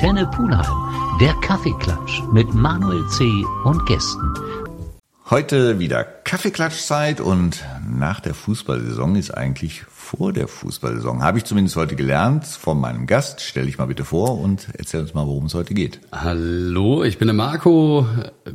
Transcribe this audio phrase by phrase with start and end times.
[0.00, 3.44] Antenne Pulheim, der Kaffeeklatsch mit Manuel C.
[3.64, 4.32] und Gästen.
[5.28, 11.22] Heute wieder Kaffeeklatschzeit und nach der Fußballsaison ist eigentlich vor der Fußballsaison.
[11.22, 13.42] Habe ich zumindest heute gelernt von meinem Gast.
[13.42, 16.00] Stell dich mal bitte vor und erzähl uns mal, worum es heute geht.
[16.12, 18.06] Hallo, ich bin der Marco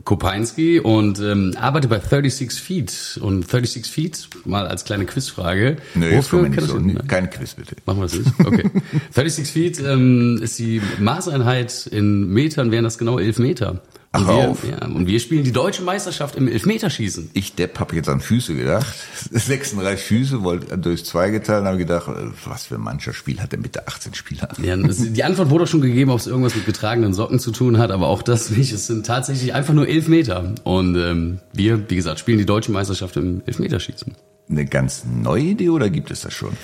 [0.04, 3.20] Kopeinski und ähm, arbeite bei 36 Feet.
[3.22, 5.78] Und 36 Feet, mal als kleine Quizfrage.
[5.94, 7.08] Nee, jetzt kommen wir nicht so.
[7.08, 7.76] Kein Quiz bitte.
[7.86, 8.32] Machen wir das nicht?
[8.40, 8.64] Okay.
[9.12, 13.82] 36 Feet ähm, ist die Maßeinheit in Metern, wären das genau elf Meter.
[14.20, 14.64] Und wir, auf.
[14.64, 17.32] Ja, und wir spielen die deutsche Meisterschaft im Elfmeterschießen.
[17.34, 18.96] Ich, Depp, habe jetzt an Füße gedacht.
[19.32, 23.52] 36 Füße, wollte durch zwei geteilt, habe gedacht, äh, was für ein mancher Spiel hat
[23.52, 24.50] der mit 18 Spieler?
[24.62, 27.92] Ja, die Antwort wurde schon gegeben, ob es irgendwas mit getragenen Socken zu tun hat,
[27.92, 28.72] aber auch das nicht.
[28.72, 30.54] Es sind tatsächlich einfach nur Elfmeter.
[30.64, 34.14] Und ähm, wir, wie gesagt, spielen die deutsche Meisterschaft im Elfmeterschießen.
[34.50, 36.56] Eine ganz neue Idee oder gibt es das schon?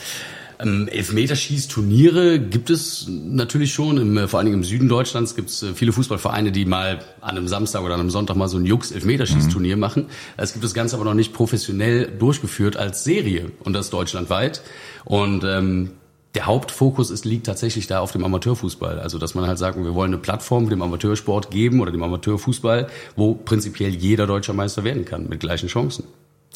[0.61, 3.97] Ähm, Elfmeterschießturniere gibt es natürlich schon.
[3.97, 6.99] Im, äh, vor allen Dingen im Süden Deutschlands gibt es äh, viele Fußballvereine, die mal
[7.19, 9.79] an einem Samstag oder an einem Sonntag mal so ein Jux-Elfmeterschießturnier mhm.
[9.79, 10.05] machen.
[10.37, 14.61] Es gibt das Ganze aber noch nicht professionell durchgeführt als Serie und das deutschlandweit.
[15.03, 15.91] Und ähm,
[16.35, 18.99] der Hauptfokus ist, liegt tatsächlich da auf dem Amateurfußball.
[18.99, 22.87] Also, dass man halt sagt, wir wollen eine Plattform dem Amateursport geben oder dem Amateurfußball,
[23.15, 26.05] wo prinzipiell jeder deutscher Meister werden kann, mit gleichen Chancen.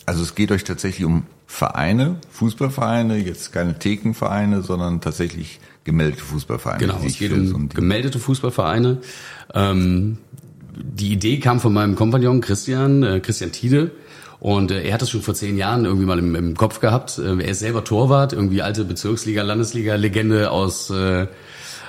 [0.06, 6.80] Also es geht euch tatsächlich um Vereine, Fußballvereine, jetzt keine Thekenvereine, sondern tatsächlich gemeldete Fußballvereine.
[6.80, 9.00] Genau, es geht um so gemeldete Fußballvereine.
[9.54, 10.18] Ähm,
[10.76, 13.92] die Idee kam von meinem Kompagnon Christian, äh, Christian Tiede.
[14.40, 17.18] Und äh, er hat das schon vor zehn Jahren irgendwie mal im, im Kopf gehabt.
[17.18, 21.28] Äh, er ist selber Torwart, irgendwie alte Bezirksliga, Landesliga-Legende aus, äh,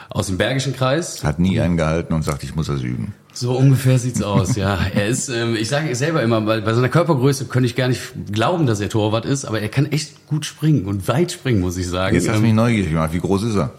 [0.08, 1.24] aus dem Bergischen Kreis.
[1.24, 3.14] Hat nie einen gehalten und sagt, ich muss das üben.
[3.32, 4.78] So ungefähr sieht's aus, ja.
[4.94, 8.00] Er ist, ähm, ich sage selber immer, weil bei seiner Körpergröße könnte ich gar nicht
[8.32, 11.76] glauben, dass er Torwart ist, aber er kann echt gut springen und weit springen, muss
[11.76, 12.14] ich sagen.
[12.14, 13.12] Jetzt hast du mich neugierig gemacht.
[13.12, 13.72] Wie groß ist er?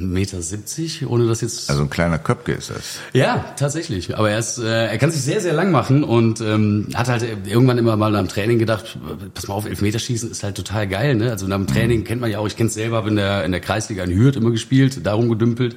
[0.00, 1.70] Meter 70, ohne dass jetzt.
[1.70, 2.98] Also ein kleiner Köpke ist das.
[3.12, 4.16] Ja, tatsächlich.
[4.16, 7.24] Aber er ist, äh, er kann sich sehr, sehr lang machen und ähm, hat halt
[7.46, 8.98] irgendwann immer mal am Training gedacht,
[9.34, 11.30] pass mal auf, Elfmeterschießen ist halt total geil, ne?
[11.30, 13.52] Also nach dem Training kennt man ja auch, ich kenne selber, habe in der in
[13.52, 15.76] der Kreisliga in Hürth immer gespielt, darum gedümpelt.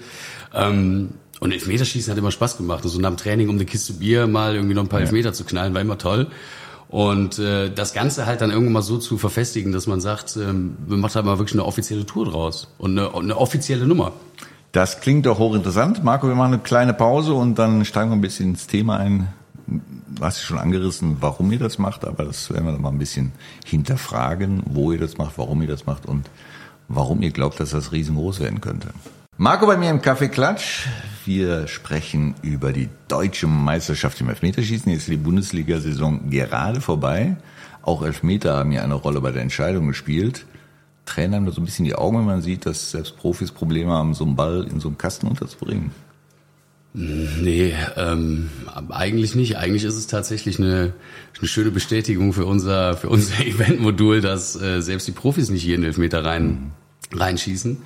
[0.54, 1.10] Ähm,
[1.42, 2.84] und Elfmeterschießen hat immer Spaß gemacht.
[2.84, 5.06] Also nach dem Training um eine Kiste Bier mal irgendwie noch ein paar ja.
[5.06, 6.28] Elfmeter zu knallen, war immer toll.
[6.92, 10.76] Und äh, das Ganze halt dann irgendwann mal so zu verfestigen, dass man sagt, ähm,
[10.88, 14.12] man macht halt mal wirklich eine offizielle Tour draus und eine, eine offizielle Nummer.
[14.74, 16.04] Das klingt doch hochinteressant.
[16.04, 19.30] Marco, wir machen eine kleine Pause und dann steigen wir ein bisschen ins Thema ein.
[19.68, 23.32] Du hast schon angerissen, warum ihr das macht, aber das werden wir mal ein bisschen
[23.66, 26.30] hinterfragen, wo ihr das macht, warum ihr das macht und
[26.90, 28.90] warum ihr glaubt, dass das riesengroß werden könnte.
[29.38, 30.88] Marco bei mir im Kaffeeklatsch.
[31.26, 34.92] Wir sprechen über die deutsche Meisterschaft im Elfmeterschießen.
[34.92, 37.38] Jetzt ist die Bundesliga-Saison gerade vorbei.
[37.84, 40.46] Auch Elfmeter haben ja eine Rolle bei der Entscheidung gespielt.
[41.06, 43.92] Trainer haben da so ein bisschen die Augen, wenn man sieht, dass selbst Profis Probleme
[43.92, 45.92] haben, so einen Ball in so einem Kasten unterzubringen.
[46.94, 48.50] Nee, ähm,
[48.90, 49.58] eigentlich nicht.
[49.58, 50.94] Eigentlich ist es tatsächlich eine,
[51.40, 55.86] eine schöne Bestätigung für unser, für unser Eventmodul, dass äh, selbst die Profis nicht jeden
[55.86, 56.72] Elfmeter rein,
[57.14, 57.78] reinschießen.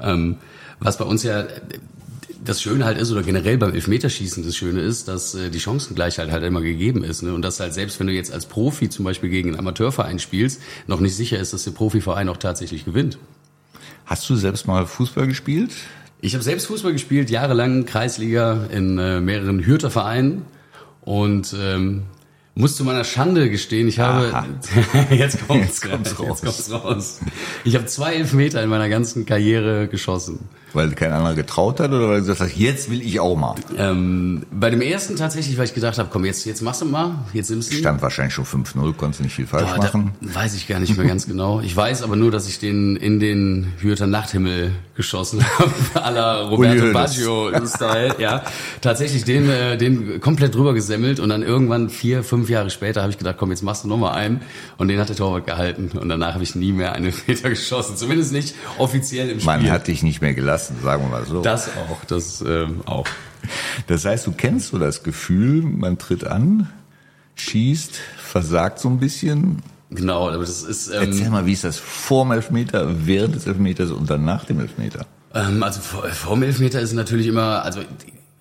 [0.00, 0.36] Ähm,
[0.78, 1.44] was bei uns ja
[2.44, 6.30] das Schöne halt ist, oder generell beim Elfmeterschießen das Schöne ist, dass äh, die Chancengleichheit
[6.30, 7.22] halt immer gegeben ist.
[7.22, 7.32] Ne?
[7.34, 10.60] Und dass halt selbst wenn du jetzt als Profi zum Beispiel gegen einen Amateurverein spielst,
[10.86, 13.18] noch nicht sicher ist, dass der Profiverein auch tatsächlich gewinnt.
[14.06, 15.70] Hast du selbst mal Fußball gespielt?
[16.20, 20.44] Ich habe selbst Fußball gespielt, jahrelang Kreisliga in äh, mehreren Hürter Vereinen.
[21.00, 22.04] Und ähm,
[22.54, 24.32] muss zu meiner Schande gestehen, ich habe
[25.10, 26.40] jetzt kommt's, jetzt kommt's raus.
[26.42, 27.20] Jetzt kommt's raus.
[27.64, 30.48] Ich habe zwei Elfmeter in meiner ganzen Karriere geschossen.
[30.74, 33.54] Weil kein anderer getraut hat oder weil du gesagt hast, jetzt will ich auch mal?
[33.76, 37.18] Ähm, bei dem ersten tatsächlich, weil ich gedacht habe, komm, jetzt, jetzt machst du mal,
[37.32, 37.76] jetzt nimmst du.
[37.76, 40.12] Stand wahrscheinlich schon 5-0, konntest nicht viel falsch Boah, machen.
[40.20, 41.60] Weiß ich gar nicht mehr ganz genau.
[41.60, 46.42] Ich weiß aber nur, dass ich den in den Hürter Nachthimmel geschossen habe, à la
[46.42, 48.16] Roberto Baggio-Style.
[48.18, 48.42] ja,
[48.80, 53.10] tatsächlich den, äh, den komplett drüber gesemmelt und dann irgendwann vier, fünf Jahre später habe
[53.10, 54.40] ich gedacht, komm, jetzt machst du noch mal einen
[54.78, 57.96] und den hat der Torwart gehalten und danach habe ich nie mehr einen Meter geschossen,
[57.96, 59.46] zumindest nicht offiziell im Spiel.
[59.46, 61.42] Man hat dich nicht mehr gelassen lassen, sagen wir mal so.
[61.42, 63.06] Das auch, das ähm, auch.
[63.86, 66.70] Das heißt, du kennst so das Gefühl, man tritt an,
[67.34, 69.62] schießt, versagt so ein bisschen.
[69.90, 70.88] Genau, aber das ist.
[70.88, 74.44] Ähm, Erzähl mal, wie ist das vor dem Elfmeter, während des Elfmeters und dann nach
[74.44, 75.06] dem Elfmeter?
[75.34, 77.80] Ähm, also vor, vor dem Elfmeter ist natürlich immer, also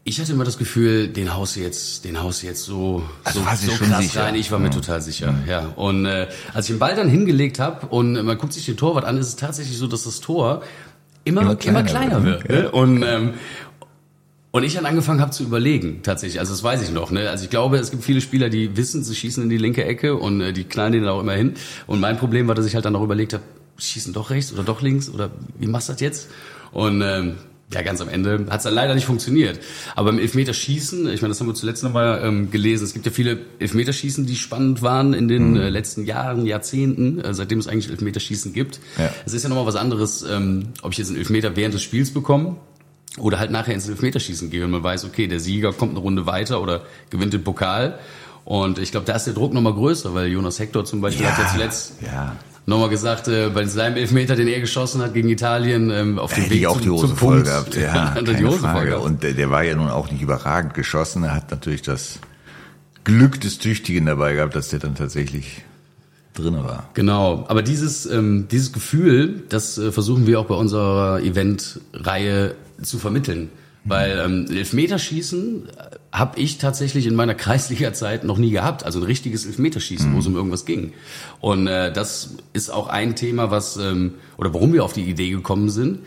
[0.03, 3.39] ich hatte immer das Gefühl, den haust du jetzt, den haust du jetzt so, also
[3.39, 4.23] so, so krass sicher.
[4.23, 4.35] rein.
[4.35, 4.71] Ich war mir ja.
[4.71, 5.61] total sicher, ja.
[5.61, 5.67] ja.
[5.75, 9.05] Und äh, als ich den Ball dann hingelegt habe und man guckt sich den Torwart
[9.05, 10.63] an, ist es tatsächlich so, dass das Tor
[11.23, 12.49] immer, immer kleiner, immer kleiner wird.
[12.49, 12.71] ne?
[12.71, 13.33] Und, ähm,
[14.51, 16.39] und ich dann angefangen habe zu überlegen, tatsächlich.
[16.39, 17.11] Also das weiß ich noch.
[17.11, 17.29] Ne?
[17.29, 20.17] Also ich glaube, es gibt viele Spieler, die wissen, sie schießen in die linke Ecke
[20.17, 21.53] und äh, die knallen den auch immer hin.
[21.87, 23.43] Und mein Problem war, dass ich halt dann auch überlegt habe,
[23.77, 26.29] schießen doch rechts oder doch links oder wie machst du das jetzt?
[26.71, 27.37] Und ähm,
[27.73, 29.59] ja, ganz am Ende hat es dann leider nicht funktioniert.
[29.95, 33.11] Aber im Elfmeterschießen, ich meine, das haben wir zuletzt nochmal ähm, gelesen, es gibt ja
[33.11, 35.57] viele Elfmeterschießen, die spannend waren in den mhm.
[35.57, 38.79] äh, letzten Jahren, Jahrzehnten, äh, seitdem es eigentlich Elfmeterschießen gibt.
[38.97, 39.09] Ja.
[39.25, 42.11] Es ist ja nochmal was anderes, ähm, ob ich jetzt einen Elfmeter während des Spiels
[42.11, 42.57] bekomme
[43.17, 46.25] oder halt nachher ins Elfmeterschießen gehe und man weiß, okay, der Sieger kommt eine Runde
[46.25, 47.99] weiter oder gewinnt den Pokal.
[48.43, 51.31] Und ich glaube, da ist der Druck nochmal größer, weil Jonas Hector zum Beispiel ja,
[51.31, 52.35] hat ja zuletzt ja
[52.71, 56.49] nochmal gesagt, äh, bei seinem Elfmeter, den er geschossen hat gegen Italien, ähm, auf dem
[56.49, 57.47] Weg auch zum, die Hose zum voll Punkt.
[57.47, 57.75] gehabt.
[57.81, 58.77] Ja, keine die Hose Frage.
[58.77, 59.05] voll gehabt.
[59.05, 61.23] Und der, der war ja nun auch nicht überragend geschossen.
[61.23, 62.19] Er hat natürlich das
[63.03, 65.63] Glück des Tüchtigen dabei gehabt, dass der dann tatsächlich
[66.33, 66.89] drin war.
[66.93, 72.97] Genau, aber dieses, ähm, dieses Gefühl, das äh, versuchen wir auch bei unserer Eventreihe zu
[72.97, 73.49] vermitteln.
[73.83, 75.67] Weil ähm, Elfmeterschießen
[76.11, 78.83] habe ich tatsächlich in meiner Kreisliga-Zeit noch nie gehabt.
[78.83, 80.15] Also ein richtiges Elfmeterschießen, mhm.
[80.15, 80.93] wo es um irgendwas ging.
[81.39, 85.29] Und äh, das ist auch ein Thema, was ähm, oder warum wir auf die Idee
[85.29, 85.99] gekommen sind.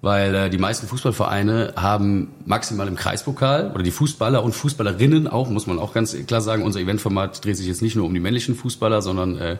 [0.00, 5.50] Weil äh, die meisten Fußballvereine haben maximal im Kreispokal oder die Fußballer und Fußballerinnen auch,
[5.50, 8.20] muss man auch ganz klar sagen, unser Eventformat dreht sich jetzt nicht nur um die
[8.20, 9.56] männlichen Fußballer, sondern äh,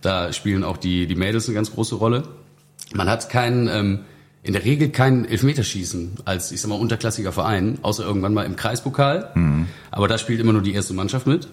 [0.00, 2.22] da spielen auch die, die Mädels eine ganz große Rolle.
[2.92, 3.98] Man hat keinen ähm,
[4.42, 8.56] in der Regel kein Elfmeterschießen als, ich sag mal, unterklassiger Verein, außer irgendwann mal im
[8.56, 9.30] Kreispokal.
[9.34, 9.66] Mhm.
[9.90, 11.48] Aber da spielt immer nur die erste Mannschaft mit,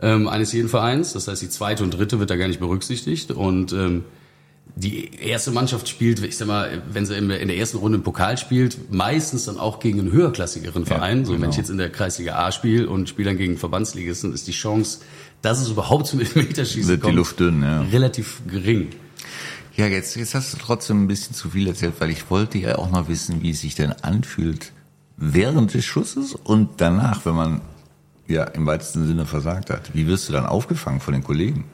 [0.00, 1.14] ähm, eines jeden Vereins.
[1.14, 3.30] Das heißt, die zweite und dritte wird da gar nicht berücksichtigt.
[3.30, 4.04] Und ähm,
[4.76, 8.36] die erste Mannschaft spielt, ich sag mal, wenn sie in der ersten Runde im Pokal
[8.36, 11.20] spielt, meistens dann auch gegen einen höherklassigeren Verein.
[11.20, 11.44] Ja, so, genau.
[11.44, 14.52] wenn ich jetzt in der Kreisliga A spiele und spiele dann gegen Verbandsligisten, ist die
[14.52, 15.00] Chance,
[15.40, 17.80] dass es überhaupt zum Elfmeterschießen wird kommt, die Luft dünn, ja.
[17.82, 18.90] relativ gering.
[19.78, 22.78] Ja, jetzt, jetzt hast du trotzdem ein bisschen zu viel erzählt, weil ich wollte ja
[22.78, 24.72] auch noch wissen, wie es sich denn anfühlt
[25.16, 27.60] während des Schusses und danach, wenn man
[28.26, 29.94] ja im weitesten Sinne versagt hat.
[29.94, 31.64] Wie wirst du dann aufgefangen von den Kollegen?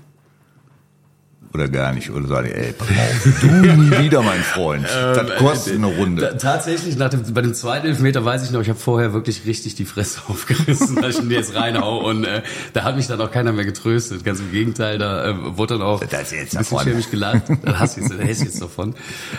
[1.54, 2.10] Oder gar nicht?
[2.10, 4.84] Oder sage ich, ey, pass auf, du nie wieder, mein Freund.
[4.84, 6.36] Das ähm, kostet eine Runde.
[6.36, 9.76] Tatsächlich, nach dem, bei dem zweiten Elfmeter weiß ich noch, ich habe vorher wirklich richtig
[9.76, 11.98] die Fresse aufgerissen, dass ich ihn jetzt reinhau.
[11.98, 12.42] Und äh,
[12.72, 14.24] da hat mich dann auch keiner mehr getröstet.
[14.24, 17.42] Ganz im Gegenteil, da äh, wurde dann auch das ist jetzt ein bisschen schämig gelacht.
[17.64, 18.94] Da hast du jetzt, da hast jetzt davon.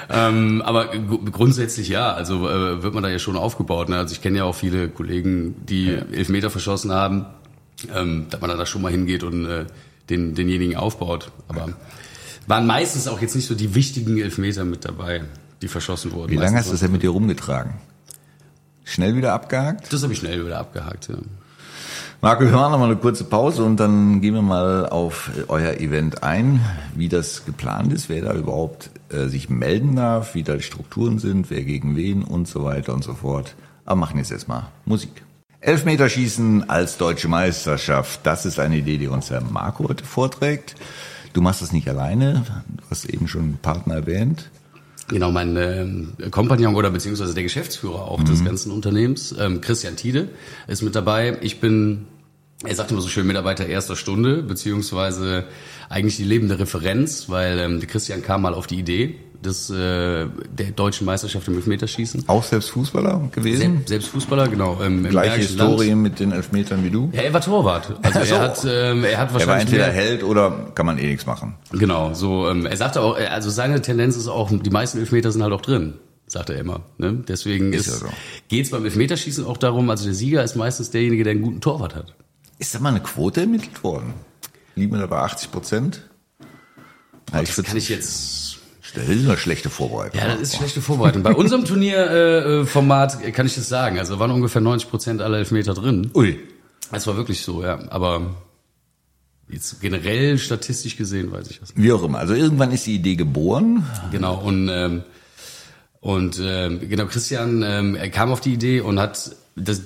[0.10, 0.88] Ähm, aber
[1.32, 3.90] grundsätzlich ja, also äh, wird man da ja schon aufgebaut.
[3.90, 3.98] Ne?
[3.98, 6.02] Also ich kenne ja auch viele Kollegen, die ja.
[6.12, 7.26] Elfmeter verschossen haben,
[7.94, 9.66] ähm, dass man da schon mal hingeht und äh,
[10.10, 11.32] den, denjenigen aufbaut.
[11.48, 11.70] Aber
[12.48, 15.24] waren meistens auch jetzt nicht so die wichtigen Elfmeter mit dabei,
[15.62, 16.32] die verschossen wurden.
[16.32, 17.74] Wie lange hast du das denn mit dir rumgetragen?
[18.84, 19.92] Schnell wieder abgehakt?
[19.92, 21.16] Das habe ich schnell wieder abgehakt, ja.
[22.22, 26.24] Marco, wir machen nochmal eine kurze Pause und dann gehen wir mal auf euer Event
[26.24, 26.60] ein,
[26.96, 31.20] wie das geplant ist, wer da überhaupt äh, sich melden darf, wie da die Strukturen
[31.20, 33.56] sind, wer gegen wen und so weiter und so fort.
[33.86, 35.24] Aber machen jetzt erstmal Musik.
[35.60, 40.76] Elfmeterschießen als deutsche Meisterschaft, das ist eine Idee, die uns Herr Marco heute vorträgt.
[41.36, 42.46] Du machst das nicht alleine,
[42.78, 44.50] du hast eben schon einen Partner erwähnt.
[45.10, 48.26] Genau, mein äh, Kompagnon oder beziehungsweise der Geschäftsführer auch mhm.
[48.26, 50.30] des ganzen Unternehmens, ähm, Christian Tiede,
[50.68, 51.38] ist mit dabei.
[51.42, 52.08] Ich bin,
[52.68, 55.46] er sagt immer so schön, Mitarbeiter erster Stunde, beziehungsweise
[55.90, 59.16] eigentlich die lebende Referenz, weil ähm, der Christian kam mal auf die Idee,
[59.46, 60.28] des, äh,
[60.58, 62.24] der deutschen Meisterschaft im Elfmeterschießen.
[62.28, 63.82] Auch selbst Fußballer gewesen?
[63.82, 64.80] Se selbst Fußballer, genau.
[64.82, 66.02] Im Gleiche Historie Land.
[66.02, 67.10] mit den Elfmetern wie du?
[67.14, 67.94] Ja, er war Torwart.
[68.02, 68.36] Also so.
[68.36, 69.40] er hat, ähm, er hat wahrscheinlich.
[69.40, 71.56] Er war entweder Held oder kann man eh nichts machen.
[71.72, 72.50] Genau, so.
[72.50, 75.62] Ähm, er sagte auch, also seine Tendenz ist auch, die meisten Elfmeter sind halt auch
[75.62, 75.96] drin
[76.28, 76.82] sagt er immer.
[76.98, 77.24] Ne?
[77.28, 78.14] Deswegen ist, ist ja so.
[78.48, 81.96] geht's beim Elfmeterschießen auch darum, also der Sieger ist meistens derjenige, der einen guten Torwart
[81.96, 82.16] hat.
[82.58, 84.14] Ist da mal eine Quote ermittelt worden?
[84.76, 86.02] Liegen wir da bei 80 Prozent?
[87.34, 88.46] Ja, das kann ich jetzt
[88.96, 90.20] das ist eine schlechte Vorbereitung.
[90.20, 91.22] Ja, das ist schlechte Vorbereitung.
[91.22, 94.00] Bei unserem Turnierformat äh, kann ich das sagen.
[94.00, 96.12] Also waren ungefähr 90 Prozent aller Elfmeter drin.
[96.14, 96.40] Ui.
[96.92, 97.80] Das war wirklich so, ja.
[97.90, 98.36] Aber
[99.50, 101.84] jetzt generell statistisch gesehen weiß ich das nicht.
[101.84, 102.20] Wie auch immer.
[102.20, 103.86] Also irgendwann ist die Idee geboren.
[104.12, 104.36] Genau.
[104.36, 105.04] Und ähm,
[106.00, 109.82] und ähm, genau Christian ähm, er kam auf die Idee und hat das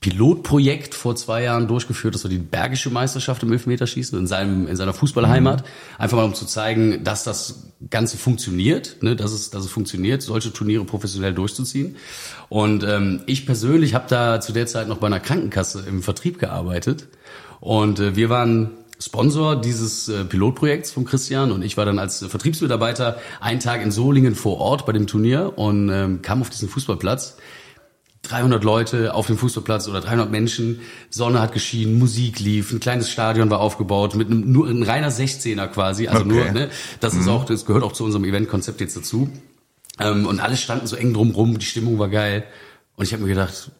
[0.00, 2.14] Pilotprojekt vor zwei Jahren durchgeführt.
[2.14, 5.60] Das war die Bergische Meisterschaft im Elfmeterschießen in seinem in seiner Fußballheimat.
[5.60, 5.66] Mhm.
[5.98, 10.22] Einfach mal um zu zeigen, dass das Ganze funktioniert, ne, dass es dass es funktioniert,
[10.22, 11.96] solche Turniere professionell durchzuziehen.
[12.48, 16.38] Und ähm, ich persönlich habe da zu der Zeit noch bei einer Krankenkasse im Vertrieb
[16.38, 17.08] gearbeitet
[17.60, 22.24] und äh, wir waren Sponsor dieses äh, Pilotprojekts von Christian und ich war dann als
[22.24, 26.68] Vertriebsmitarbeiter einen Tag in Solingen vor Ort bei dem Turnier und ähm, kam auf diesen
[26.68, 27.36] Fußballplatz
[28.30, 33.10] 300 Leute auf dem Fußballplatz oder 300 Menschen, Sonne hat geschienen, Musik lief, ein kleines
[33.10, 36.28] Stadion war aufgebaut mit einem nur ein reiner 16er quasi, also okay.
[36.28, 36.70] nur, ne,
[37.00, 37.20] das mhm.
[37.20, 39.30] ist auch, das gehört auch zu unserem Eventkonzept jetzt dazu.
[39.98, 42.44] Ähm, und alle standen so eng drumrum, die Stimmung war geil
[42.96, 43.72] und ich habe mir gedacht,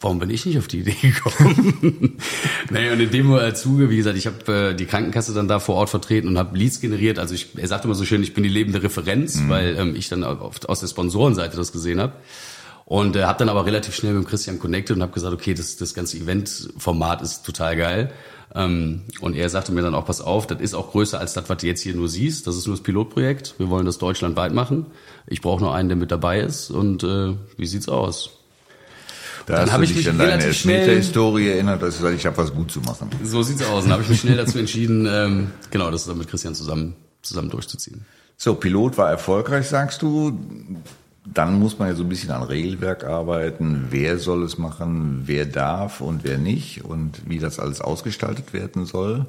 [0.00, 2.18] warum bin ich nicht auf die Idee gekommen?
[2.70, 5.76] naja, und in dem Zuge, wie gesagt, ich habe äh, die Krankenkasse dann da vor
[5.76, 7.18] Ort vertreten und habe Leads generiert.
[7.18, 9.48] Also ich, er sagt immer so schön, ich bin die lebende Referenz, mhm.
[9.48, 12.12] weil ähm, ich dann auf, aus der Sponsorenseite das gesehen habe.
[12.86, 15.76] Und äh, habe dann aber relativ schnell mit Christian connected und habe gesagt, okay, das,
[15.76, 18.12] das ganze Event-Format ist total geil.
[18.54, 21.48] Ähm, und er sagte mir dann auch, pass auf, das ist auch größer als das,
[21.48, 22.46] was du jetzt hier nur siehst.
[22.46, 23.56] Das ist nur das Pilotprojekt.
[23.58, 24.86] Wir wollen das deutschlandweit machen.
[25.26, 26.70] Ich brauche nur einen, der mit dabei ist.
[26.70, 28.30] Und äh, wie sieht's aus?
[29.46, 32.54] Da dann habe ich mich an deine Elfmeter-Historie erinnert, dass ich gesagt, ich habe was
[32.54, 33.10] gut zu machen.
[33.24, 33.82] So sieht's aus.
[33.82, 37.50] Dann habe ich mich schnell dazu entschieden, ähm, genau, das dann mit Christian zusammen, zusammen
[37.50, 38.04] durchzuziehen.
[38.36, 40.38] So, Pilot war erfolgreich, sagst du
[41.32, 43.86] dann muss man ja so ein bisschen an Regelwerk arbeiten.
[43.90, 48.86] Wer soll es machen, wer darf und wer nicht und wie das alles ausgestaltet werden
[48.86, 49.26] soll.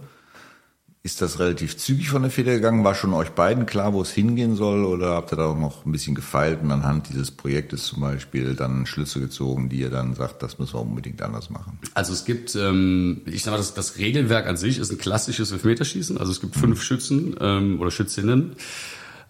[1.04, 2.84] Ist das relativ zügig von der Feder gegangen?
[2.84, 4.84] War schon euch beiden klar, wo es hingehen soll?
[4.84, 8.56] Oder habt ihr da auch noch ein bisschen gefeilt und anhand dieses Projektes zum Beispiel
[8.56, 11.80] dann Schlüsse gezogen, die ihr dann sagt, das müssen wir unbedingt anders machen?
[11.94, 15.54] Also es gibt, ähm, ich sag mal, das, das Regelwerk an sich ist ein klassisches
[15.54, 16.18] Elfmeterschießen.
[16.18, 18.58] Also es gibt fünf Schützen ähm, oder Schützinnen.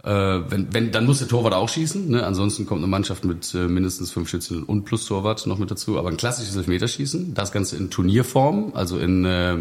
[0.03, 2.09] Äh, wenn, wenn, dann muss der Torwart auch schießen.
[2.09, 2.25] Ne?
[2.25, 5.97] Ansonsten kommt eine Mannschaft mit äh, mindestens fünf Schützen und plus Torwart noch mit dazu.
[5.97, 9.57] Aber ein klassisches Elfmeterschießen, das Ganze in Turnierform, also in äh,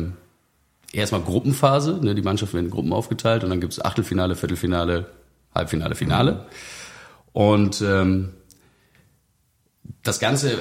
[0.92, 1.98] erstmal Gruppenphase.
[2.02, 2.14] Ne?
[2.14, 5.06] Die Mannschaft werden in Gruppen aufgeteilt und dann gibt's Achtelfinale, Viertelfinale,
[5.54, 6.46] Halbfinale, Finale.
[7.32, 8.30] Und ähm,
[10.06, 10.56] das Ganze äh,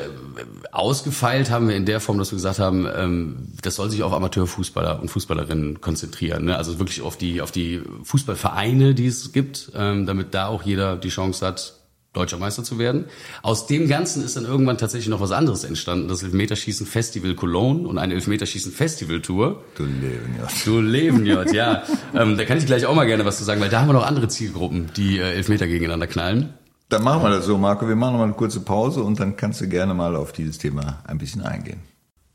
[0.72, 4.14] ausgefeilt haben wir in der Form, dass wir gesagt haben, ähm, das soll sich auf
[4.14, 6.46] Amateurfußballer und Fußballerinnen konzentrieren.
[6.46, 6.58] Ne?
[6.58, 10.98] Also wirklich auf die, auf die Fußballvereine, die es gibt, ähm, damit da auch jeder
[10.98, 11.74] die Chance hat,
[12.16, 13.06] deutscher Meister zu werden.
[13.42, 17.88] Aus dem Ganzen ist dann irgendwann tatsächlich noch was anderes entstanden, das Elfmeterschießen Festival Cologne
[17.88, 19.64] und eine Elfmeterschießen Festival Tour.
[19.76, 20.48] Du Leben, ja.
[20.64, 21.44] Du Leben, ja.
[21.52, 21.84] ja.
[22.14, 23.94] ähm, da kann ich gleich auch mal gerne was zu sagen, weil da haben wir
[23.94, 26.54] noch andere Zielgruppen, die äh, Elfmeter gegeneinander knallen.
[26.90, 27.88] Dann machen wir das so, Marco.
[27.88, 30.58] Wir machen noch mal eine kurze Pause und dann kannst du gerne mal auf dieses
[30.58, 31.80] Thema ein bisschen eingehen.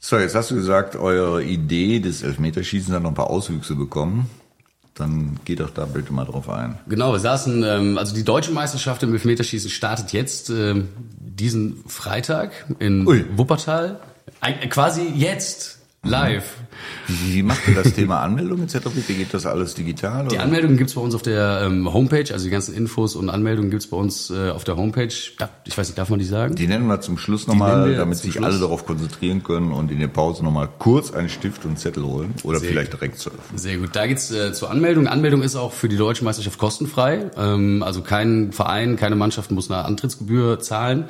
[0.01, 4.31] So, jetzt hast du gesagt, eure Idee des Elfmeterschießens hat noch ein paar Auswüchse bekommen.
[4.95, 6.79] Dann geh doch da bitte mal drauf ein.
[6.89, 10.89] Genau, wir saßen, ähm, also die deutsche Meisterschaft im Elfmeterschießen startet jetzt ähm,
[11.19, 13.25] diesen Freitag in Ui.
[13.37, 14.01] Wuppertal.
[14.41, 16.57] Ein, quasi jetzt live.
[17.07, 18.87] Wie macht ihr das Thema Anmeldung etc.?
[19.07, 20.29] Wie geht das alles digital?
[20.29, 23.71] Die Anmeldungen gibt's bei uns auf der ähm, Homepage, also die ganzen Infos und Anmeldungen
[23.71, 25.13] gibt's bei uns äh, auf der Homepage.
[25.65, 26.55] Ich weiß nicht, darf man die sagen?
[26.55, 28.45] Die nennen wir zum Schluss nochmal, damit sich Schluss.
[28.45, 32.35] alle darauf konzentrieren können und in der Pause nochmal kurz einen Stift und Zettel holen
[32.45, 33.41] oder Sehr vielleicht direkt surfen.
[33.57, 33.91] Sehr gut.
[33.95, 35.07] Da geht's äh, zur Anmeldung.
[35.07, 37.31] Anmeldung ist auch für die Deutsche Meisterschaft kostenfrei.
[37.37, 41.07] Ähm, also kein Verein, keine Mannschaft muss eine Antrittsgebühr zahlen.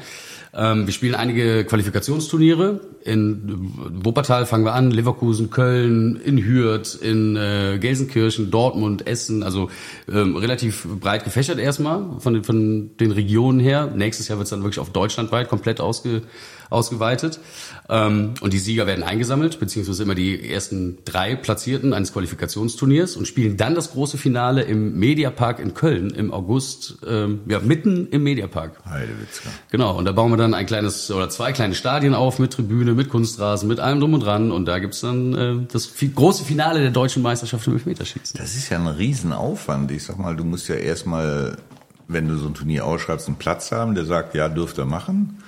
[0.52, 2.80] Ähm, wir spielen einige Qualifikationsturniere.
[3.04, 3.72] In
[4.04, 9.42] Wuppertal fangen wir an, Leverkusen, Köln, in Hürth, in äh, Gelsenkirchen, Dortmund, Essen.
[9.42, 9.70] Also
[10.10, 13.92] ähm, relativ breit gefächert erstmal von den, von den Regionen her.
[13.94, 16.22] Nächstes Jahr wird es dann wirklich auf deutschlandweit komplett ausge,
[16.70, 17.40] ausgeweitet.
[17.88, 23.26] Ähm, und die Sieger werden eingesammelt, beziehungsweise immer die ersten drei Platzierten eines Qualifikationsturniers und
[23.26, 28.22] spielen dann das große Finale im Mediapark in Köln im August, ähm, ja, mitten im
[28.22, 28.80] Mediapark.
[28.88, 29.50] Heidewitzka.
[29.70, 32.94] Genau, und da bauen wir dann ein kleines oder zwei kleine Stadien auf mit Tribüne,
[32.94, 34.52] mit Kunstrasen, mit allem drum und dran.
[34.52, 38.38] Und da gibt's dann äh, das große Finale der deutschen Meisterschaft im Elfmeterschießen.
[38.38, 39.90] Das ist ja ein Riesenaufwand.
[39.90, 41.58] Ich sag mal, du musst ja erstmal,
[42.06, 45.38] wenn du so ein Turnier ausschreibst, einen Platz haben, der sagt, ja, dürft ihr machen.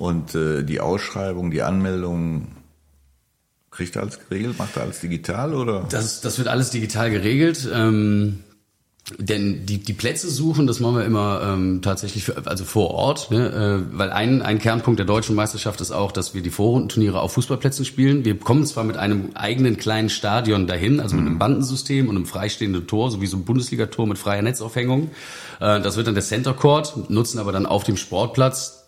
[0.00, 2.48] Und äh, die Ausschreibung, die Anmeldung,
[3.70, 4.58] kriegt er alles geregelt?
[4.58, 5.86] Macht er alles digital oder?
[5.90, 7.68] Das, das wird alles digital geregelt.
[7.70, 8.38] Ähm,
[9.18, 13.30] denn die, die Plätze suchen, das machen wir immer ähm, tatsächlich für, also vor Ort,
[13.30, 13.84] ne?
[13.92, 17.34] äh, weil ein, ein Kernpunkt der deutschen Meisterschaft ist auch, dass wir die Vorrundenturniere auf
[17.34, 18.24] Fußballplätzen spielen.
[18.24, 21.40] Wir kommen zwar mit einem eigenen kleinen Stadion dahin, also mit einem mhm.
[21.40, 25.10] Bandensystem und einem freistehenden Tor, sowie so ein Bundesligator mit freier Netzaufhängung.
[25.60, 28.79] Äh, das wird dann der Center Court, nutzen aber dann auf dem Sportplatz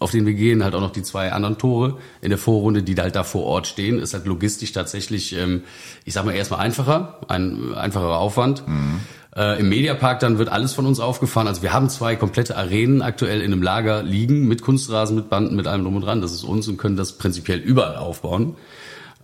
[0.00, 2.94] auf den wir gehen, halt auch noch die zwei anderen Tore in der Vorrunde, die
[2.96, 5.62] halt da vor Ort stehen, ist halt logistisch tatsächlich, ähm,
[6.04, 8.66] ich sag mal, erstmal einfacher, ein einfacherer Aufwand.
[8.68, 9.00] Mhm.
[9.34, 11.48] Äh, Im Mediapark dann wird alles von uns aufgefahren.
[11.48, 15.56] Also wir haben zwei komplette Arenen aktuell in einem Lager liegen, mit Kunstrasen, mit Banden,
[15.56, 16.20] mit allem drum und dran.
[16.20, 18.56] Das ist uns und können das prinzipiell überall aufbauen.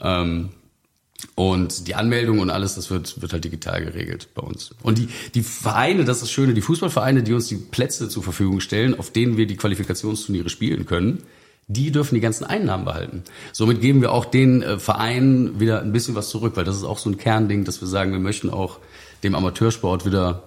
[0.00, 0.50] Ähm,
[1.34, 4.74] und die Anmeldung und alles, das wird, wird halt digital geregelt bei uns.
[4.82, 8.22] Und die, die Vereine, das ist das Schöne, die Fußballvereine, die uns die Plätze zur
[8.22, 11.22] Verfügung stellen, auf denen wir die Qualifikationsturniere spielen können,
[11.66, 13.22] die dürfen die ganzen Einnahmen behalten.
[13.52, 16.84] Somit geben wir auch den äh, Vereinen wieder ein bisschen was zurück, weil das ist
[16.84, 18.78] auch so ein Kernding, dass wir sagen, wir möchten auch
[19.22, 20.42] dem Amateursport wieder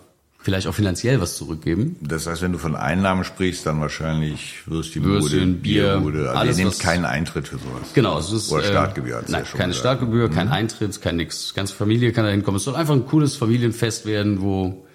[0.47, 1.97] vielleicht auch finanziell was zurückgeben.
[1.99, 6.29] Das heißt, wenn du von Einnahmen sprichst, dann wahrscheinlich Würstchen, Würstchen Bier, Bierbude.
[6.29, 7.91] Also alles, ihr nehmt keinen Eintritt für sowas.
[7.93, 8.15] Genau.
[8.15, 9.17] Also es ist, Oder Startgebühr.
[9.17, 9.75] Äh, nein, ja keine gesagt.
[9.75, 10.53] Startgebühr, kein mhm.
[10.53, 11.53] Eintritt, kein nix.
[11.53, 12.59] Ganze Familie kann da hinkommen.
[12.59, 14.87] Es soll einfach ein cooles Familienfest werden, wo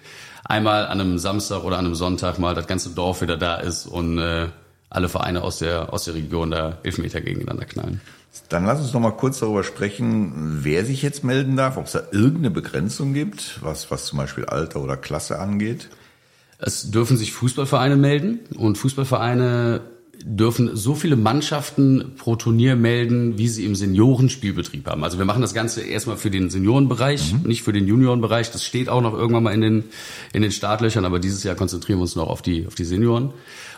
[0.43, 3.85] einmal an einem Samstag oder an einem Sonntag mal das ganze Dorf wieder da ist
[3.85, 4.47] und äh,
[4.93, 8.01] alle Vereine aus der, aus der Region da Elfmeter gegeneinander knallen.
[8.49, 11.91] Dann lass uns noch mal kurz darüber sprechen, wer sich jetzt melden darf, ob es
[11.91, 15.89] da irgendeine Begrenzung gibt, was, was zum Beispiel Alter oder Klasse angeht.
[16.57, 19.81] Es dürfen sich Fußballvereine melden und Fußballvereine
[20.25, 25.03] dürfen so viele Mannschaften pro Turnier melden, wie sie im Seniorenspielbetrieb haben.
[25.03, 27.47] Also wir machen das Ganze erstmal für den Seniorenbereich, mhm.
[27.47, 28.51] nicht für den Juniorenbereich.
[28.51, 29.83] Das steht auch noch irgendwann mal in den,
[30.31, 33.33] in den Startlöchern, aber dieses Jahr konzentrieren wir uns noch auf die, auf die Senioren.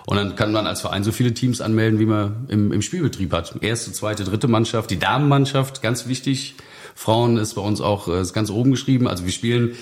[0.06, 3.34] Und dann kann man als Verein so viele Teams anmelden, wie man im, im Spielbetrieb
[3.34, 3.56] hat.
[3.62, 6.56] Erste, zweite, dritte Mannschaft, die Damenmannschaft, ganz wichtig.
[6.94, 9.08] Frauen ist bei uns auch äh, ist ganz oben geschrieben.
[9.08, 9.76] Also wir spielen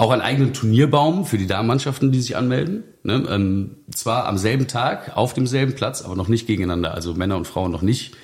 [0.00, 2.84] auch einen eigenen Turnierbaum für die Damenmannschaften, die sich anmelden.
[3.02, 3.22] Ne?
[3.28, 6.94] Ähm, zwar am selben Tag, auf demselben Platz, aber noch nicht gegeneinander.
[6.94, 8.16] Also Männer und Frauen noch nicht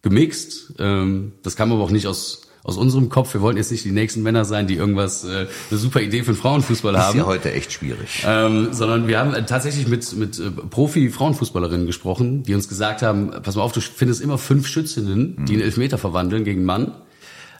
[0.00, 0.72] gemixt.
[0.78, 3.32] Ähm, das kam aber auch nicht aus aus unserem Kopf.
[3.32, 6.32] Wir wollten jetzt nicht die nächsten Männer sein, die irgendwas äh, eine super Idee für
[6.32, 7.00] den Frauenfußball haben.
[7.00, 8.24] Das ist ja heute echt schwierig.
[8.26, 13.56] Ähm, sondern wir haben tatsächlich mit mit äh, Profi-Frauenfußballerinnen gesprochen, die uns gesagt haben: Pass
[13.56, 16.92] mal auf, du findest immer fünf Schützinnen, die einen Elfmeter verwandeln gegen einen Mann.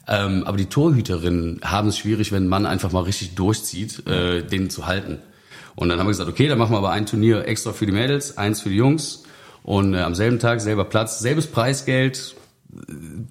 [0.09, 4.43] Ähm, aber die Torhüterinnen haben es schwierig, wenn ein Mann einfach mal richtig durchzieht, äh,
[4.43, 5.19] den zu halten.
[5.77, 7.93] Und dann haben wir gesagt, okay, dann machen wir aber ein Turnier extra für die
[7.93, 9.25] Mädels, eins für die Jungs.
[9.62, 12.35] Und äh, am selben Tag selber Platz, selbes Preisgeld,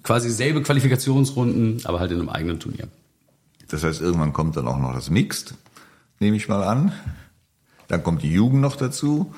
[0.02, 2.88] quasi selbe Qualifikationsrunden, aber halt in einem eigenen Turnier.
[3.68, 5.54] Das heißt, irgendwann kommt dann auch noch das Mixed,
[6.20, 6.92] nehme ich mal an.
[7.88, 9.34] Dann kommt die Jugend noch dazu.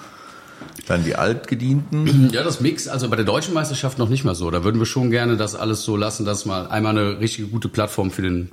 [0.86, 2.30] Dann die Altgedienten.
[2.32, 4.50] Ja, das Mix, also bei der deutschen Meisterschaft noch nicht mal so.
[4.50, 7.68] Da würden wir schon gerne das alles so lassen, dass man einmal eine richtige gute
[7.68, 8.50] Plattform für den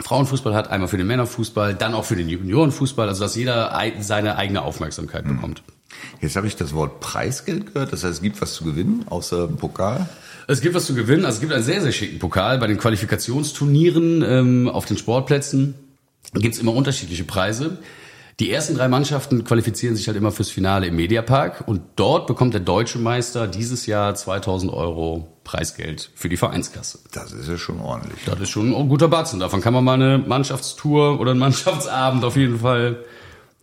[0.00, 4.36] Frauenfußball hat, einmal für den Männerfußball, dann auch für den Juniorenfußball, also dass jeder seine
[4.36, 5.36] eigene Aufmerksamkeit mhm.
[5.36, 5.62] bekommt.
[6.20, 9.48] Jetzt habe ich das Wort Preisgeld gehört, das heißt, es gibt was zu gewinnen, außer
[9.48, 10.08] Pokal.
[10.46, 12.78] Es gibt was zu gewinnen, also es gibt einen sehr, sehr schicken Pokal bei den
[12.78, 15.74] Qualifikationsturnieren ähm, auf den Sportplätzen.
[16.34, 17.78] Gibt's immer unterschiedliche Preise.
[18.40, 22.54] Die ersten drei Mannschaften qualifizieren sich halt immer fürs Finale im Mediapark und dort bekommt
[22.54, 27.00] der deutsche Meister dieses Jahr 2000 Euro Preisgeld für die Vereinskasse.
[27.10, 28.20] Das ist ja schon ordentlich.
[28.26, 29.40] Das ist schon ein guter Batzen.
[29.40, 33.04] Davon kann man mal eine Mannschaftstour oder einen Mannschaftsabend auf jeden Fall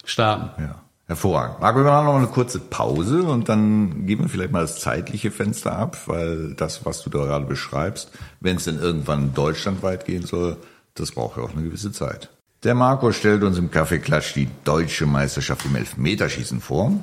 [0.03, 0.62] starten.
[0.62, 0.82] Ja.
[1.08, 1.62] Hervorragend.
[1.62, 5.30] Marco, wir machen noch eine kurze Pause und dann geben wir vielleicht mal das zeitliche
[5.30, 10.26] Fenster ab, weil das, was du da gerade beschreibst, wenn es denn irgendwann deutschlandweit gehen
[10.26, 10.58] soll,
[10.95, 12.32] das braucht ja auch eine gewisse Zeit.
[12.65, 16.99] Der Marco stellt uns im Kaffeeklatsch die deutsche Meisterschaft im Elfmeterschießen vor.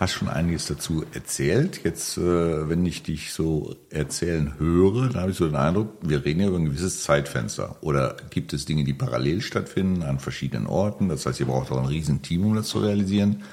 [0.00, 1.84] Hast schon einiges dazu erzählt.
[1.84, 6.24] Jetzt, äh, wenn ich dich so erzählen höre, dann habe ich so den Eindruck, wir
[6.24, 7.76] reden ja über ein gewisses Zeitfenster.
[7.80, 11.08] Oder gibt es Dinge, die parallel stattfinden an verschiedenen Orten?
[11.08, 13.44] Das heißt, ihr braucht auch ein Riesenteam, um das zu realisieren.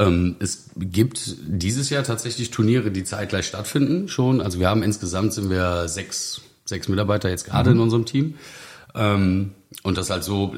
[0.00, 4.40] Ähm, es gibt dieses Jahr tatsächlich Turniere, die zeitgleich stattfinden schon.
[4.40, 7.76] Also wir haben insgesamt sind wir sechs, sechs Mitarbeiter jetzt gerade mhm.
[7.76, 8.34] in unserem Team.
[8.96, 10.54] Ähm, und das halt so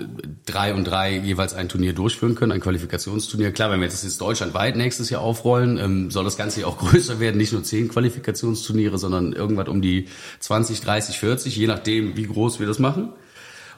[0.46, 3.52] drei und drei jeweils ein Turnier durchführen können, ein Qualifikationsturnier.
[3.52, 6.78] Klar, wenn wir jetzt, jetzt deutschlandweit nächstes Jahr aufrollen, ähm, soll das Ganze ja auch
[6.78, 10.08] größer werden, nicht nur zehn Qualifikationsturniere, sondern irgendwann um die
[10.40, 13.12] 20, 30, 40, je nachdem, wie groß wir das machen.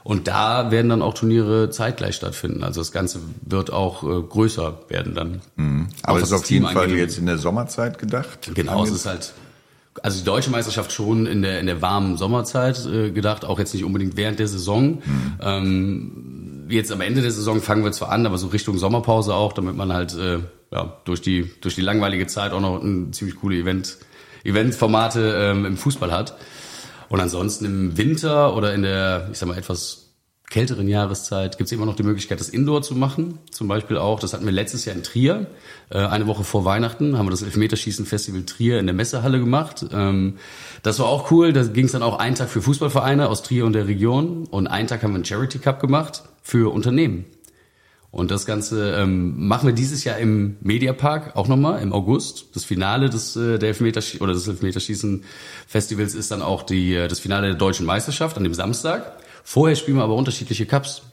[0.03, 2.63] Und da werden dann auch Turniere zeitgleich stattfinden.
[2.63, 5.41] Also das Ganze wird auch äh, größer werden dann.
[5.55, 5.89] Mhm.
[6.03, 8.51] Aber es ist auf jeden Fall jetzt in der Sommerzeit gedacht.
[8.55, 9.33] Genau, es ist halt
[10.01, 13.73] also die deutsche Meisterschaft schon in der in der warmen Sommerzeit äh, gedacht, auch jetzt
[13.73, 15.01] nicht unbedingt während der Saison.
[15.03, 15.33] Mhm.
[15.41, 19.53] Ähm, jetzt am Ende der Saison fangen wir zwar an, aber so Richtung Sommerpause auch,
[19.53, 20.39] damit man halt äh,
[20.71, 23.97] ja, durch die durch die langweilige Zeit auch noch ein ziemlich coole Event
[24.43, 26.35] Eventformate ähm, im Fußball hat.
[27.09, 30.00] Und ansonsten im Winter oder in der, ich sag mal, etwas
[30.51, 33.39] kälteren Jahreszeit gibt es immer noch die Möglichkeit, das Indoor zu machen.
[33.51, 35.47] Zum Beispiel auch, das hatten wir letztes Jahr in Trier.
[35.89, 39.85] Äh, eine Woche vor Weihnachten haben wir das Elfmeterschießen-Festival Trier in der Messehalle gemacht.
[39.93, 40.35] Ähm,
[40.83, 41.53] das war auch cool.
[41.53, 44.45] Da ging es dann auch einen Tag für Fußballvereine aus Trier und der Region.
[44.45, 47.25] Und einen Tag haben wir einen Charity Cup gemacht für Unternehmen.
[48.11, 52.47] Und das Ganze ähm, machen wir dieses Jahr im Mediapark auch nochmal im August.
[52.55, 55.23] Das Finale des äh, der Elfmetersch oder des Elfmeterschießen
[55.65, 59.13] Festivals ist dann auch die äh, das Finale der deutschen Meisterschaft an dem Samstag.
[59.43, 61.03] Vorher spielen wir aber unterschiedliche Cups.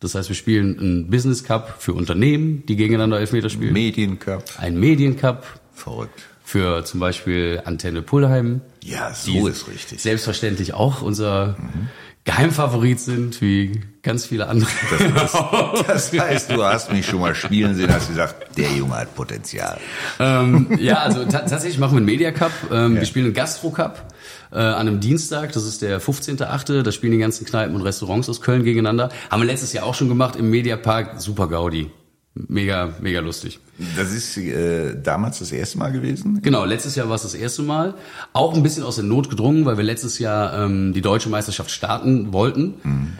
[0.00, 3.72] Das heißt, wir spielen einen Business Cup für Unternehmen, die gegeneinander Elfmeter spielen.
[3.72, 4.44] Mediencup.
[4.58, 5.44] Ein Mediencup.
[5.72, 6.22] Verrückt.
[6.44, 8.60] Für zum Beispiel Antenne Pullheim.
[8.82, 10.02] Ja, so ist richtig.
[10.02, 11.88] Selbstverständlich auch unser mhm.
[12.24, 14.70] Geheimfavorit sind, wie ganz viele andere.
[15.14, 15.32] Das,
[15.86, 19.14] das, das, heißt, du hast mich schon mal spielen sehen, hast gesagt, der Junge hat
[19.14, 19.78] Potenzial.
[20.20, 22.52] Ähm, ja, also tatsächlich machen wir einen Media Cup.
[22.70, 23.00] Ähm, ja.
[23.00, 24.12] Wir spielen einen Gastro Cup
[24.52, 28.28] äh, an einem Dienstag, das ist der 15.8., da spielen die ganzen Kneipen und Restaurants
[28.28, 29.10] aus Köln gegeneinander.
[29.30, 31.90] Haben wir letztes Jahr auch schon gemacht im Mediapark, super Gaudi.
[32.34, 33.60] Mega, mega lustig.
[33.96, 36.40] Das ist äh, damals das erste Mal gewesen?
[36.40, 37.94] Genau, letztes Jahr war es das erste Mal.
[38.32, 41.70] Auch ein bisschen aus der Not gedrungen, weil wir letztes Jahr ähm, die deutsche Meisterschaft
[41.70, 42.74] starten wollten.
[42.82, 43.12] Mhm.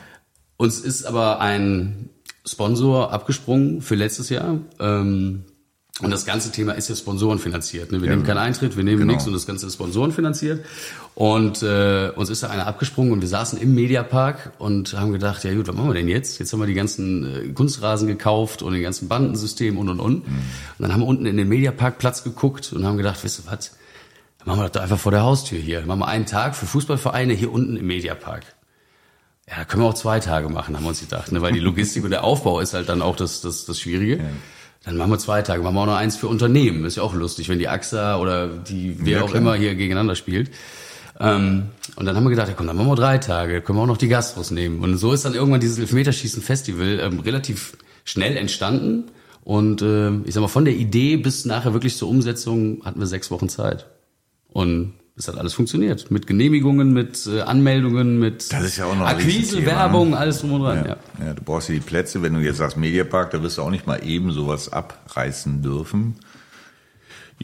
[0.56, 2.08] Uns ist aber ein
[2.46, 4.58] Sponsor abgesprungen für letztes Jahr.
[4.80, 5.44] Ähm,
[6.00, 7.92] Und das ganze Thema ist ja sponsorenfinanziert.
[7.92, 8.00] Ne?
[8.00, 8.14] Wir ja.
[8.14, 9.12] nehmen keinen Eintritt, wir nehmen genau.
[9.12, 10.64] nichts und das Ganze ist sponsorenfinanziert.
[11.14, 15.44] Und äh, uns ist da einer abgesprungen und wir saßen im Mediapark und haben gedacht,
[15.44, 16.38] ja gut, was machen wir denn jetzt?
[16.38, 20.26] Jetzt haben wir die ganzen äh, Kunstrasen gekauft und den ganzen Bandensystem und und und.
[20.26, 20.34] Mhm.
[20.34, 20.44] Und
[20.78, 23.72] dann haben wir unten in den Mediaparkplatz geguckt und haben gedacht, wisst ihr was,
[24.38, 25.80] dann machen wir das doch einfach vor der Haustür hier.
[25.80, 28.44] Dann machen wir einen Tag für Fußballvereine hier unten im Mediapark.
[29.46, 31.42] Ja, da können wir auch zwei Tage machen, haben wir uns gedacht, ne?
[31.42, 34.16] weil die Logistik und der Aufbau ist halt dann auch das, das, das Schwierige.
[34.16, 34.24] Ja.
[34.84, 36.84] Dann machen wir zwei Tage, machen wir auch noch eins für Unternehmen.
[36.84, 40.16] Ist ja auch lustig, wenn die AXA oder die, wer ja, auch immer hier gegeneinander
[40.16, 40.50] spielt.
[41.20, 43.82] Ähm, und dann haben wir gedacht, ja komm, dann machen wir drei Tage, können wir
[43.82, 44.80] auch noch die Gastros nehmen.
[44.80, 49.04] Und so ist dann irgendwann dieses Elfmeterschießen-Festival ähm, relativ schnell entstanden.
[49.44, 53.06] Und äh, ich sag mal, von der Idee bis nachher wirklich zur Umsetzung hatten wir
[53.06, 53.86] sechs Wochen Zeit.
[54.48, 56.10] Und es hat alles funktioniert.
[56.10, 60.18] Mit Genehmigungen, mit äh, Anmeldungen, mit das ist ja auch noch Akquise, Werbung, ne?
[60.18, 60.78] alles drum und dran.
[60.78, 60.96] Ja.
[61.18, 61.26] Ja.
[61.26, 62.22] ja, du brauchst ja die Plätze.
[62.22, 66.16] Wenn du jetzt sagst Mediapark, da wirst du auch nicht mal eben sowas abreißen dürfen.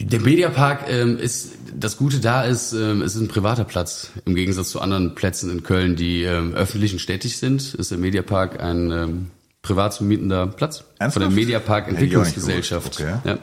[0.00, 4.12] Der Mediapark ähm, ist, das Gute da ist, ähm, es ist ein privater Platz.
[4.24, 7.98] Im Gegensatz zu anderen Plätzen in Köln, die ähm, öffentlich und städtisch sind, ist der
[7.98, 10.84] Mediapark ein ähm, privat zu mietender Platz.
[10.98, 11.14] Ernsthaft?
[11.14, 13.00] Von der Mediapark Entwicklungsgesellschaft.
[13.00, 13.14] Okay.
[13.24, 13.38] Ja.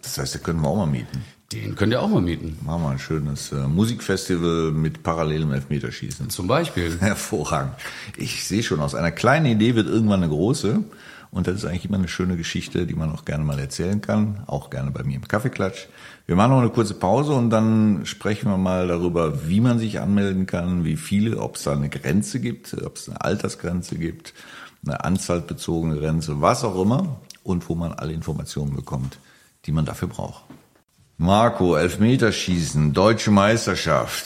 [0.00, 1.24] Das heißt, da können wir auch mal mieten.
[1.52, 2.56] Den könnt ihr auch mal mieten.
[2.64, 6.30] Machen wir ein schönes äh, Musikfestival mit parallelem Elfmeterschießen.
[6.30, 6.96] Zum Beispiel.
[7.00, 7.74] Hervorragend.
[8.16, 10.84] Ich sehe schon, aus einer kleinen Idee wird irgendwann eine große.
[11.32, 14.44] Und das ist eigentlich immer eine schöne Geschichte, die man auch gerne mal erzählen kann.
[14.46, 15.88] Auch gerne bei mir im Kaffeeklatsch.
[16.26, 19.98] Wir machen noch eine kurze Pause und dann sprechen wir mal darüber, wie man sich
[19.98, 24.34] anmelden kann, wie viele, ob es da eine Grenze gibt, ob es eine Altersgrenze gibt,
[24.84, 27.20] eine anzahlbezogene Grenze, was auch immer.
[27.42, 29.18] Und wo man alle Informationen bekommt,
[29.66, 30.44] die man dafür braucht.
[31.22, 34.24] Marco, Elfmeterschießen, deutsche Meisterschaft.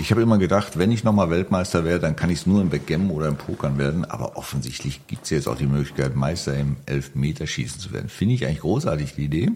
[0.00, 2.70] Ich habe immer gedacht, wenn ich nochmal Weltmeister werde, dann kann ich es nur im
[2.70, 4.04] Backgammon oder im Pokern werden.
[4.04, 8.08] Aber offensichtlich gibt es jetzt auch die Möglichkeit, Meister im Elfmeterschießen zu werden.
[8.08, 9.52] Finde ich eigentlich großartig, die Idee.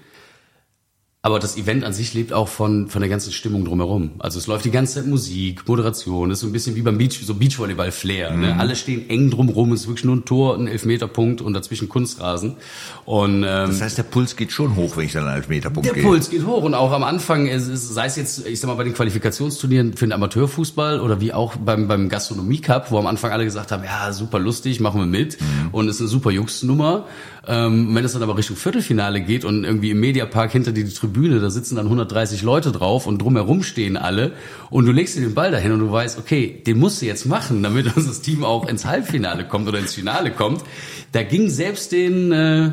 [1.25, 4.11] Aber das Event an sich lebt auch von, von der ganzen Stimmung drumherum.
[4.19, 7.19] Also es läuft die ganze Zeit Musik, Moderation, ist so ein bisschen wie beim Beach,
[7.25, 8.29] so Beachvolleyball-Flair.
[8.29, 8.37] Ne?
[8.37, 8.41] Mhm.
[8.43, 8.59] Ne?
[8.59, 12.57] Alle stehen eng drumherum, es ist wirklich nur ein Tor, ein Elfmeterpunkt und dazwischen Kunstrasen.
[13.05, 15.95] Und, ähm, das heißt, der Puls geht schon hoch, wenn ich dann einen Elfmeterpunkt der
[15.95, 16.03] gehe.
[16.03, 18.67] Der Puls geht hoch und auch am Anfang, es ist, sei es jetzt, ich sag
[18.67, 23.07] mal, bei den Qualifikationsturnieren für den Amateurfußball oder wie auch beim, beim Gastronomie-Cup, wo am
[23.07, 25.69] Anfang alle gesagt haben, ja, super lustig, machen wir mit mhm.
[25.71, 27.07] und ist eine super Jux-Nummer.
[27.47, 31.39] Ähm, wenn es dann aber Richtung Viertelfinale geht und irgendwie im Mediapark hinter die Tribüne,
[31.39, 34.31] da sitzen dann 130 Leute drauf und drumherum stehen alle
[34.69, 37.25] und du legst dir den Ball dahin und du weißt, okay, den musst du jetzt
[37.25, 40.63] machen, damit das Team auch ins Halbfinale kommt oder ins Finale kommt.
[41.11, 42.71] Da ging selbst den äh,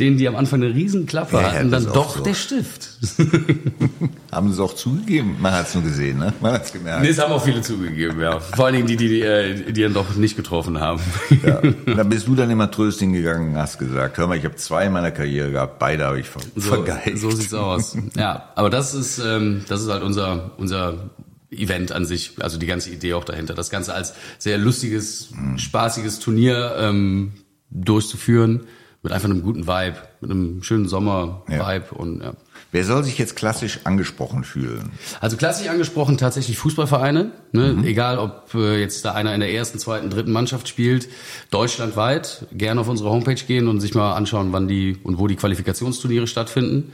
[0.00, 2.22] denen, die am Anfang eine Riesenklappe ja, hatten, dann doch so.
[2.22, 2.98] der Stift.
[4.32, 5.36] haben sie es auch zugegeben?
[5.40, 6.32] Man hat es nur gesehen, ne?
[6.40, 7.02] Man hat es gemerkt.
[7.02, 8.40] Nee, es haben auch viele zugegeben, ja.
[8.40, 11.00] Vor allen Dingen die, die, die, äh, die dann doch nicht getroffen haben.
[11.44, 11.60] Ja.
[11.94, 14.86] Da bist du dann immer trösting gegangen und hast gesagt, hör mal, ich habe zwei
[14.86, 17.18] in meiner Karriere gehabt, beide habe ich ver so, vergeigt.
[17.18, 17.96] So sieht's aus.
[18.16, 21.10] Ja, aber das ist, ähm, das ist halt unser, unser
[21.50, 23.54] Event an sich, also die ganze Idee auch dahinter.
[23.54, 25.58] Das Ganze als sehr lustiges, mhm.
[25.58, 27.32] spaßiges Turnier ähm,
[27.70, 28.66] durchzuführen
[29.04, 31.96] mit einfach einem guten Vibe, mit einem schönen Sommer-Vibe ja.
[31.96, 32.32] und ja.
[32.72, 34.90] Wer soll sich jetzt klassisch angesprochen fühlen?
[35.20, 37.72] Also klassisch angesprochen tatsächlich Fußballvereine, ne?
[37.74, 37.84] Mhm.
[37.84, 41.08] egal ob äh, jetzt da einer in der ersten, zweiten, dritten Mannschaft spielt,
[41.50, 45.36] deutschlandweit, gerne auf unsere Homepage gehen und sich mal anschauen, wann die und wo die
[45.36, 46.92] Qualifikationsturniere stattfinden.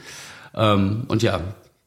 [0.55, 1.40] Ähm, und ja.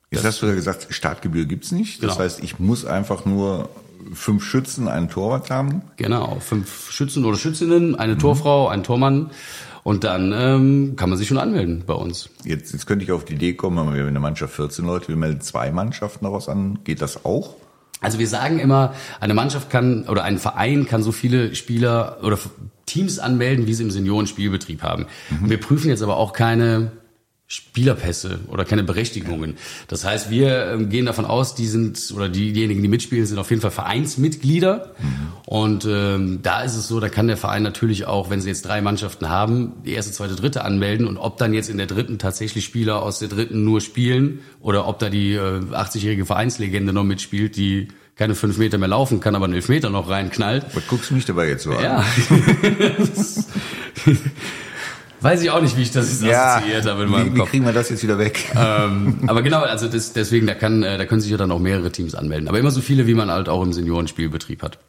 [0.10, 2.02] Jetzt hast du ja gesagt, Startgebühr gibt's nicht.
[2.02, 2.24] Das genau.
[2.24, 3.70] heißt, ich muss einfach nur
[4.14, 5.82] fünf Schützen, einen Torwart haben.
[5.98, 8.20] Genau, fünf Schützen oder Schützinnen, eine mhm.
[8.20, 9.30] Torfrau, ein Tormann
[9.84, 12.30] und dann ähm, kann man sich schon anmelden bei uns.
[12.44, 15.18] Jetzt, jetzt könnte ich auf die Idee kommen, wir haben eine Mannschaft 14 Leute, wir
[15.18, 16.80] melden zwei Mannschaften daraus an.
[16.84, 17.56] Geht das auch?
[18.02, 22.38] Also wir sagen immer, eine Mannschaft kann oder ein Verein kann so viele Spieler oder
[22.86, 25.06] Teams anmelden, wie sie im Seniorenspielbetrieb haben.
[25.30, 25.50] Mhm.
[25.50, 26.92] Wir prüfen jetzt aber auch keine
[27.48, 29.58] Spielerpässe oder keine Berechtigungen.
[29.88, 33.50] Das heißt, wir ähm, gehen davon aus, die sind oder diejenigen, die mitspielen, sind auf
[33.52, 34.94] jeden Fall Vereinsmitglieder.
[34.98, 35.28] Mhm.
[35.46, 38.64] Und ähm, da ist es so, da kann der Verein natürlich auch, wenn sie jetzt
[38.64, 42.18] drei Mannschaften haben, die erste, zweite, dritte anmelden und ob dann jetzt in der dritten
[42.18, 47.04] tatsächlich Spieler aus der dritten nur spielen oder ob da die äh, 80-jährige Vereinslegende noch
[47.04, 50.66] mitspielt, die keine fünf Meter mehr laufen kann, aber einen Elfmeter noch reinknallt.
[50.74, 51.84] Was guckst du mich dabei jetzt so an?
[51.84, 52.06] Ja.
[55.24, 57.48] Weiß ich auch nicht, wie ich das ja, assoziiert habe in meinem wie, Kopf.
[57.48, 58.52] Wie kriegen wir das jetzt wieder weg?
[58.56, 61.60] Ähm, aber genau, also das, deswegen, da, kann, äh, da können sich ja dann auch
[61.60, 62.50] mehrere Teams anmelden.
[62.50, 64.80] Aber immer so viele, wie man halt auch im Seniorenspielbetrieb hat.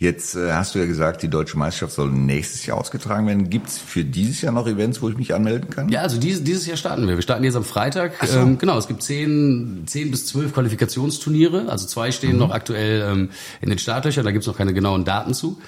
[0.00, 3.50] Jetzt äh, hast du ja gesagt, die deutsche Meisterschaft soll nächstes Jahr ausgetragen werden.
[3.50, 5.88] Gibt's für dieses Jahr noch Events, wo ich mich anmelden kann?
[5.88, 7.16] Ja, also dieses, dieses Jahr starten wir.
[7.16, 8.12] Wir starten jetzt am Freitag.
[8.24, 8.38] So.
[8.38, 11.68] Ähm, genau, es gibt zehn, zehn bis zwölf Qualifikationsturniere.
[11.68, 12.38] Also zwei stehen mhm.
[12.38, 14.24] noch aktuell ähm, in den Startlöchern.
[14.24, 15.60] Da gibt's noch keine genauen Daten zu.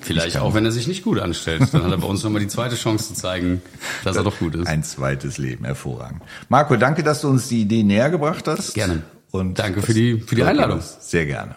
[0.00, 1.62] Vielleicht auch, wenn er sich nicht gut anstellt.
[1.72, 3.62] Dann hat er bei uns nochmal die zweite Chance zu zeigen,
[4.04, 4.68] dass das er doch gut ist.
[4.68, 6.22] Ein zweites Leben, hervorragend.
[6.48, 8.74] Marco, danke, dass du uns die Idee näher gebracht hast.
[8.74, 9.02] Gerne.
[9.32, 10.80] Und danke für die, für die Einladung.
[11.00, 11.56] Sehr gerne.